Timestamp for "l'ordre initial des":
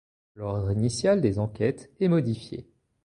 0.33-1.37